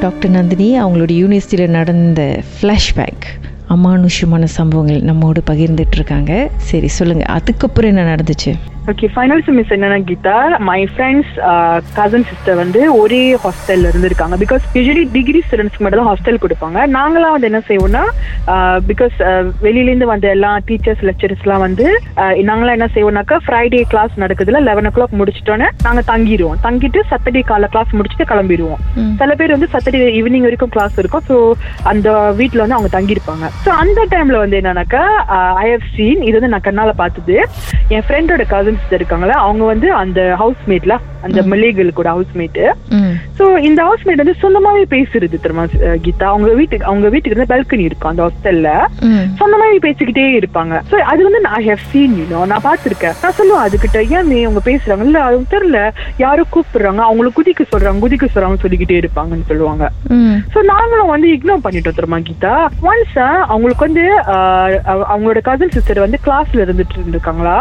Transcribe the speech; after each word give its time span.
Doctor 0.00 0.30
Nandini 0.30 0.66
அவங்களோட 0.82 1.12
யூனிவர்சிட்டியில் 1.12 1.70
நடந்த 1.70 2.20
ஃப்ளாஷ்பேக் 2.50 3.24
அமானுஷ்யமான 3.68 4.44
சம்பவங்கள் 4.44 5.00
நம்மோடு 5.02 5.40
பகிர்ந்துட்டு 5.50 5.96
இருக்காங்க. 5.96 6.32
சரி 6.56 6.88
சொல்லுங்க 6.88 7.24
அதுக்கப்புறம் 7.24 7.96
என்ன 7.96 8.14
நடந்துச்சு? 8.14 8.52
ஓகே 8.90 9.06
ஃபைனல் 9.14 9.42
செமிஸ்டர் 9.46 9.76
என்னன்னா 9.76 9.96
Geetha 10.08 10.34
my 10.68 10.78
friends 10.90 11.32
cousin 11.96 12.24
sister 12.28 12.56
வந்து 12.60 12.80
ஒரே 13.00 13.18
ஹாஸ்டல்ல 13.42 13.90
இருந்திருக்காங்க. 13.90 14.36
பிகாஸ் 14.42 14.62
யூஸ்வலி 14.76 15.02
டிகிரி 15.16 15.40
ஸ்டூடெண்ட்ஸ்க்கு 15.42 15.84
மட்டும் 15.84 16.00
தான் 16.00 16.08
ஹாஸ்டல் 16.10 16.40
கொடுப்பாங்க. 16.44 16.78
நாங்களாம் 16.94 17.34
வந்து 17.34 17.48
என்ன 17.50 17.60
செய்வோம்னா 17.68 18.02
பிகாஸ் 18.90 19.16
வெளியிலேருந்து 19.64 20.08
வந்த 20.12 20.28
எல்லா 20.36 20.52
டீச்சர்ஸ் 20.68 21.02
லெக்சரர்ஸ்லாம் 21.08 21.64
வந்து 21.66 21.86
ஆஹ், 22.22 22.34
நாங்களாம் 22.50 22.76
என்ன 22.78 22.88
செய்வோம்னாக்கா 22.94 23.38
ஃப்ரைடே 23.46 23.82
கிளாஸ் 23.92 24.14
நடக்குதுல 24.24 24.62
லெவன் 24.68 24.88
ஓ 24.90 24.94
கிளாக் 24.96 25.18
முடிச்சிட்டோன்னே 25.20 25.68
நாங்கள் 25.86 26.08
தங்கிடுவோம் 26.12 26.58
தங்கிட்டு 26.64 27.02
சாட்டர்டே 27.10 27.42
காலை 27.50 27.68
கிளாஸ் 27.74 27.92
முடிச்சுட்டு 27.98 28.28
கிளம்பிடுவோம். 28.32 28.80
சில 29.20 29.36
பேர் 29.40 29.54
வந்து 29.56 29.70
சாட்டர்டே 29.74 30.10
ஈவினிங் 30.18 30.48
வரைக்கும் 30.48 30.74
கிளாஸ் 30.76 30.98
இருக்கும். 31.02 31.26
ஸோ 31.28 31.36
அந்த 31.92 32.08
வீட்டில் 32.40 32.64
வந்து 32.64 32.78
அவங்க 32.78 32.92
தங்கியிருப்பாங்க. 32.96 33.44
ஸோ 33.64 33.72
அந்த 33.82 34.00
டைம்ல 34.14 34.38
வந்து 34.44 34.60
என்னன்னாக்கா 34.62 35.04
ஐ 35.62 35.68
ஹவ் 35.70 35.86
சீன் 35.94 36.24
இது 36.28 36.36
வந்து 36.38 36.52
நான் 36.54 36.66
கண்ணால 36.68 36.92
பார்த்தது 36.98 37.36
என் 37.94 38.04
ஃப்ரெண்டோட 38.06 38.42
கசின்ஸ் 38.50 38.77
இருக்காங்களா 38.90 39.36
அவங்க 39.38 39.64
வந்து 39.64 39.92
அந்த 39.94 40.20
ஹவுஸ்மேட்ல 40.38 40.94
அந்த 41.26 41.40
மல்லிகள் 41.50 41.90
கூட 41.98 42.08
ஹவுஸ்மேட்டு 42.16 42.64
சோ 43.38 43.44
இந்த 43.68 43.80
ஹவுஸ்மேட் 43.88 44.22
வந்து 44.22 44.36
சொந்தமாவே 44.42 44.84
பேசுறது 44.94 45.42
தெரியுமா 45.44 45.64
கீதா? 46.04 46.26
அவங்க 46.32 46.48
வீட்டுக்கு 46.60 46.88
அவங்க 46.90 47.08
வீட்டுக்கு 47.14 47.36
வந்து 47.36 47.50
பால்கனி 47.52 47.84
இருக்கும் 47.88 48.10
அந்த 48.12 48.22
ஹாஸ்டல்ல 48.26 48.70
சொந்தமாவே 49.40 49.78
பேசிக்கிட்டே 49.86 50.26
இருப்பாங்க. 50.40 50.74
சோ 50.90 50.96
அது 51.12 51.20
வந்து 51.28 51.40
நான் 51.46 51.64
ஹேவ் 51.68 51.84
சீன் 51.92 52.16
யூனோ 52.20 52.42
நான் 52.52 52.64
பார்த்திருக்கேன். 52.68 53.16
நான் 53.22 53.36
சொல்லுவேன் 53.40 53.64
அதுகிட்ட 53.66 53.98
ஏன் 54.16 54.28
நீ 54.32 54.38
அவங்க 54.48 54.62
பேசுறாங்க? 54.70 55.06
இல்ல 55.08 55.18
அது 55.26 55.44
தெரியல. 55.54 55.80
யாரோ 56.24 56.44
கூப்பிடுறாங்க. 56.56 57.02
அவங்கள 57.08 57.30
குதிக்க 57.38 57.66
சொல்றாங்க 57.72 58.04
குதிக்க 58.04 58.28
சொல்றாங்க 58.34 58.58
சொல்லிக்கிட்டே 58.64 58.98
இருப்பாங்கன்னு 59.02 59.48
சொல்லுவாங்க. 59.50 59.84
சோ 60.54 60.58
நாங்களும் 60.72 61.12
வந்து 61.14 61.28
இக்னோர் 61.36 61.64
பண்ணிட்டோம் 61.66 61.98
தெரியுமா 61.98 62.20
கீதா? 62.30 62.54
ஒன்ஸ் 62.90 63.16
அவங்களுக்கு 63.52 63.86
வந்து 63.88 64.06
அவங்களோட 65.12 65.40
கசன் 65.48 65.74
சிஸ்டர் 65.76 66.04
வந்து 66.06 66.18
கிளாஸ்ல 66.26 66.64
இருந்துட்டு 66.66 66.96
இருந்திருக்காங்களா? 66.98 67.58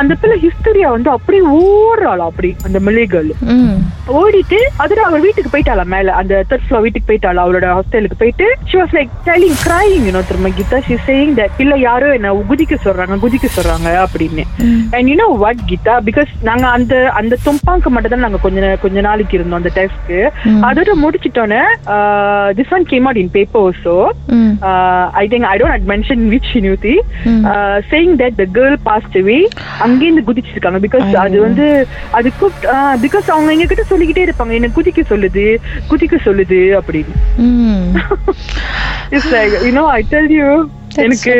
அந்த 0.00 0.12
பிள்ளை 0.20 0.38
ஹிஸ்டரியா 0.44 0.90
வந்து 0.96 1.10
அப்படியே 1.16 1.42
ஓடுறாளா 1.60 2.26
அப்படி. 2.30 2.50
அந்த 2.68 2.78
ம். 3.52 3.76
ஓடிட்டு 4.16 4.58
அதுல 4.82 5.00
அவர் 5.06 5.20
வீட்டுக்கு 5.20 5.52
போயிட்டாளா 5.52 5.84
மேல 5.88 6.12
அந்த 6.18 6.34
தேர்ட் 6.48 6.64
ஃப்ளோர் 6.66 6.84
வீட்டுக்கு 6.84 7.08
போயிட்டாளா 7.08 7.42
அவளோட 7.44 7.66
ஹாஸ்டலுக்கு 7.72 8.18
போயிட்டு 8.20 8.46
she 8.70 8.76
was 8.80 8.94
like 8.96 9.12
telling 9.26 9.56
crying 9.62 10.04
you know 10.06 10.22
திரும்ப 10.28 10.50
கீதா 10.56 10.78
ஷி 10.86 10.96
சேயிங் 11.06 11.34
தட் 11.38 11.56
இல்ல 11.58 11.76
யாரோ 11.82 12.08
என்ன 12.14 12.32
குதிக்க 12.50 12.74
சொல்றாங்க 12.84 13.18
குதிக்க 13.18 13.46
சொல்றாங்க 13.50 13.88
அப்படின்னு. 14.04 14.44
And 14.94 15.08
you 15.10 15.16
know 15.16 15.28
what 15.42 15.62
Geetha? 15.68 15.94
Because 16.08 16.30
நாங்க 16.42 16.66
அந்த 16.70 16.94
அந்த 17.16 17.34
தும்பாங்க 17.46 17.90
மட்டும் 17.90 18.14
தான் 18.14 18.24
நாங்க 18.26 18.40
கொஞ்ச 18.40 18.54
கொஞ்ச 18.82 19.00
நாளைக்கு 19.00 19.36
இருந்தோம் 19.38 19.60
அந்த 19.60 19.72
டெஸ்ட்க்கு 19.76 20.20
அதோட 20.68 20.90
முடிச்சிட்டோன்னே 21.02 21.62
this 22.58 22.72
one 22.72 22.86
came 22.86 23.06
out 23.06 23.22
in 23.22 23.32
paper 23.36 23.62
also 23.62 23.96
I 25.16 25.26
think 25.28 25.46
I 25.46 25.56
don't 25.58 25.88
mention 25.88 26.24
which 26.28 26.52
Mm. 27.26 27.42
Saying 27.88 28.12
that 28.16 28.36
the 28.36 28.44
girl 28.54 28.76
passed 28.84 29.16
away 29.16 29.36
அங்கேருந்து 29.84 30.22
குதிச்சிருக்காங்க. 30.26 30.78
பிகாஸ் 30.84 31.08
அது 31.22 31.36
வந்து 31.40 31.66
அது 32.12 32.28
பிகாஸ் 33.04 33.28
அவங்க 33.34 33.50
எங்க 33.54 33.66
கிட்ட 33.70 33.84
சொல்லிக்கிட்டே 33.90 34.26
இருப்பாங்க. 34.28 34.52
என்ன 34.58 34.70
குதிக்க 34.78 35.02
சொல்லுது 35.12 35.46
குதிக்க 35.90 36.16
சொல்லுது 36.26 36.60
அப்படின்னு. 36.78 37.14
It's 39.14 39.32
like 39.36 39.54
you 39.66 39.72
know 39.80 39.86
I 39.98 40.00
tell 40.14 40.30
you 40.38 40.48
எனக்கு 41.04 41.34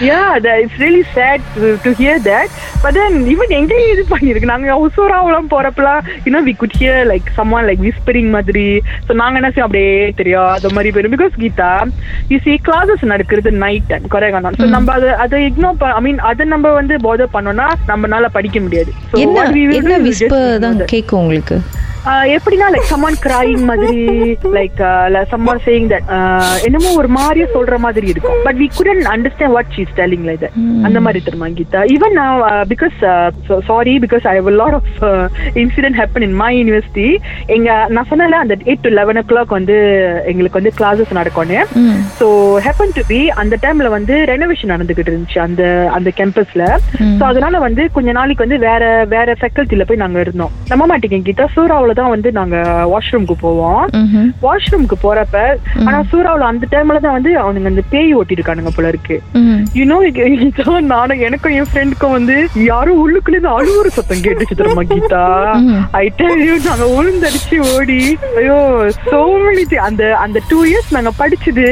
it's 0.00 0.78
really 0.78 1.04
sad 1.14 1.40
to, 1.54 1.78
to 1.84 1.90
hear 1.94 2.18
that. 2.20 2.48
But 2.82 2.94
then 2.98 3.12
even 3.32 3.48
எங்கேயும் 3.58 3.92
இது 3.92 4.02
பண்ணிருக்கு 4.12 4.50
நாங்க 4.52 4.74
உசோராவெல்லாம் 4.84 5.48
போறப்பலாம் 5.54 6.00
you 6.24 6.32
know 6.34 6.42
we 6.48 6.54
could 6.60 6.74
hear 6.80 6.96
like 7.12 7.26
someone 7.38 7.64
like 7.70 7.80
whispering 7.86 8.28
மாதிரி. 8.36 8.66
So 9.06 9.14
நாங்க 9.20 9.40
என்ன 9.40 9.50
செய்வோம்? 9.50 9.68
அப்படியே 9.68 9.94
தெரியும். 10.20 10.50
அது 10.56 10.74
மாதிரி 10.76 10.92
போயிடும். 10.96 11.14
Because 11.16 11.34
Geetha 11.44 11.70
you 12.32 12.40
see 12.46 12.56
classes 12.68 13.02
நடக்கிறது 13.12 13.52
நைட் 13.64 13.88
டைம் 13.92 14.12
கரெக்டான 14.16 14.52
so 14.60 14.68
நம்ம 14.76 14.92
அதை 14.98 15.10
அதை 15.24 15.40
இக்னோர் 15.48 15.96
ஐ 15.98 16.02
மீன் 16.08 16.20
அதை 16.30 16.46
நம்ம 16.54 16.74
வந்து 16.80 16.96
போதர் 17.08 17.34
பண்ணோம்னா 17.36 17.68
நம்மனால 17.90 18.30
படிக்க 18.38 18.60
முடியாது. 18.66 18.92
So 19.10 19.24
என்ன 19.80 19.98
விஸ்பர் 20.08 20.48
தான். 20.66 20.84
கேட்கும் 20.94 21.22
உங்களுக்கு? 21.24 21.58
எப்படின்னா 22.36 22.66
லைக் 22.74 22.88
சம்மான் 22.92 23.16
கிரைங் 23.24 23.62
மாதிரி 23.70 24.00
லைக் 24.56 24.80
சம்மான் 25.32 25.60
சேயிங் 25.66 25.88
தட் 25.92 26.08
என்னமோ 26.66 26.90
ஒரு 27.00 27.08
மாதிரியே 27.18 27.46
சொல்ற 27.54 27.76
மாதிரி 27.84 28.06
இருக்கும். 28.12 28.36
But 28.46 28.58
we 28.62 28.68
couldn't 28.78 29.02
understand 29.14 29.54
what 29.56 29.72
she's 29.76 29.92
telling 30.00 30.26
like 30.28 30.44
அந்த 30.86 30.98
மாதிரி 31.04 31.20
தெரியுமா 31.26 31.48
கீதா? 31.58 31.80
ஈவன் 31.94 32.14
நான் 32.20 32.42
because 32.72 32.96
sorry 33.70 33.94
because 34.04 34.26
I 34.32 34.34
have 34.40 34.50
lot 34.62 34.76
of 34.80 34.92
incident 35.62 35.98
happen 36.00 36.26
in 36.28 36.36
my 36.42 36.50
university 36.60 37.08
எங்க 37.56 37.70
நான் 37.96 38.08
சொன்னல 38.12 38.40
அந்த 38.44 38.56
eight 38.68 38.84
to 38.86 38.92
eleven 39.00 39.20
O 39.22 39.24
clock 39.32 39.56
வந்து 39.58 39.78
எங்களுக்கு 40.32 40.60
வந்து 40.60 40.74
கிளாஸஸ் 40.80 41.16
நடக்கும்னு. 41.20 41.60
ஸோ 42.20 42.28
ஹேப்பன் 42.68 42.94
டு 42.98 43.04
பி 43.12 43.20
அந்த 43.44 43.54
டைம்ல 43.66 43.90
வந்து 43.96 44.14
ரெனோவேஷன் 44.32 44.74
நடந்துகிட்டு 44.74 45.12
இருந்துச்சு 45.12 45.40
அந்த 45.46 45.62
அந்த 45.98 46.08
கேம்பஸ்ல 46.20 46.62
ஸோ 47.18 47.22
அதனால 47.30 47.58
வந்து 47.66 47.82
கொஞ்ச 47.98 48.08
நாளைக்கு 48.20 48.46
வந்து 48.46 48.60
வேற 48.68 48.84
வேற 49.16 49.36
ஃபேக்கல்ட்டில 49.42 49.84
போய் 49.90 50.02
நாங்க 50.04 50.18
இருந்தோம். 50.26 50.54
நம்ப 50.72 50.84
மாட்டேங்க 50.92 51.20
கீதா. 51.28 51.46
சூறாவுல 51.56 51.94
தான் 51.98 52.12
வந்து 52.14 52.28
நாங்க 52.38 52.56
வாஷ்ரூம்க்கு 52.92 53.36
போவோம். 53.44 53.82
வாஷ்ரூம்க்கு 54.44 54.96
போறப்ப 55.04 55.36
ஆனா 55.86 55.98
சூறாவுல 56.10 56.48
அந்த 56.52 56.64
டைம்ல 56.72 56.98
தான் 57.06 57.16
வந்து 57.18 57.32
அவனுங்க 57.42 57.72
அந்த 57.72 57.84
பேய் 57.92 58.14
ஓட்டிருக்கானுங்க 58.18 58.72
போல 58.76 58.92
இருக்கு. 58.94 59.16
யூனோ 59.78 59.98
நானும் 60.92 61.24
எனக்கும் 61.28 61.56
என் 61.58 61.70
ஃப்ரெண்டுக்கும் 61.70 62.16
வந்து 62.18 62.36
யாரும் 62.70 63.00
உள்ளுக்குள்ள 63.04 63.36
இருந்து 63.36 63.54
அழுவுற 63.56 63.88
சத்தம் 63.98 64.24
கேட்டுச்சு 64.26 64.58
தெரியுமா 64.60 64.84
கீதா. 64.92 65.24
ஐ 66.02 66.04
டெல் 66.20 66.44
யூ 66.48 66.54
நாங்க 66.68 66.86
உளுந்தடிச்சு 66.98 67.58
ஓடி 67.74 68.00
ஐயோ 68.40 68.58
சோ 69.10 69.20
மெனி 69.46 69.64
அந்த 69.88 70.04
அந்த 70.24 70.38
டூ 70.52 70.60
இயர்ஸ் 70.70 70.94
நாங்க 70.96 71.12
படிச்சது 71.22 71.66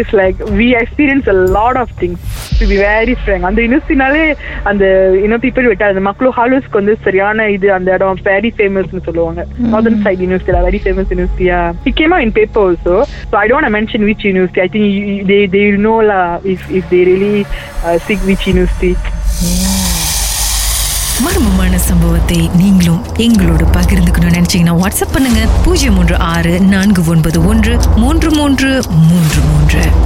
it's 0.00 0.16
like 0.22 0.38
we 0.60 0.68
experience 0.82 1.28
a 1.34 1.38
lot 1.58 1.80
of 1.82 1.94
things 2.02 2.24
to 2.60 2.66
be 2.72 2.78
very 2.84 3.14
frank 3.22 3.46
அந்த 3.48 3.60
யூனிவர்சிட்டினாலே 3.64 4.24
அந்த 4.70 4.84
இன்னும் 5.24 5.42
பீப்பிள் 5.46 5.68
விட்டா 5.70 5.90
அந்த 5.92 6.02
மக்களும் 6.08 6.36
ஹாலூஸ்க்கு 6.38 6.80
வந்து 6.80 6.94
சரியான 7.06 7.48
இது 7.56 7.68
அந்த 7.78 7.94
இடம் 7.96 8.22
வெரி 8.30 8.52
ஃபேமஸ்னு 8.56 9.04
சொல்லுவாங்க. 9.08 9.40
Northern 9.72 10.00
side 10.06 10.22
university 10.24 10.64
very 10.68 10.80
famous 10.84 11.12
யூனிவர்சிட்டியா 11.14 11.60
came 12.00 12.18
in 12.26 12.34
paper 12.38 12.64
also 12.66 12.96
so 13.30 13.36
I 13.42 13.46
don't 13.52 13.74
mention 13.76 14.06
which 14.10 14.26
university 14.30 14.62
I 14.66 14.68
think 14.76 15.26
they 15.32 15.38
they 15.56 15.62
know 15.88 15.94
law 16.10 16.20
if 16.54 16.66
if 16.78 16.90
they 16.94 17.00
really 17.10 17.34
sick 18.08 18.26
which 18.30 18.46
university 18.50 18.92
மர்மமான 21.24 21.78
சம்பவத்தை 21.86 22.38
நீங்களும் 22.60 23.00
எங்களோடு 23.24 23.64
பகிர்ந்துக்கணும்னு 23.76 24.36
நினைச்சீங்கன்னா 24.38 24.74
வாட்ஸ்அப் 24.82 25.14
பண்ணுங்க. 25.14 25.40
பூஜ்ஜியம் 25.64 25.96
மூன்று 25.98 26.16
ஆறு 26.32 26.52
நான்கு 26.74 27.02
ஒன்பது 27.12 27.38
ஒன்று 27.50 27.74
மூன்று 28.02 28.28
மூன்று 28.38 28.68
மூன்று. 29.08 29.37